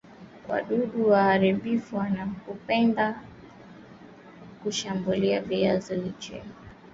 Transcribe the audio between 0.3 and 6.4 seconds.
wadudu waharibifu hupenda kushambulia Viazi lis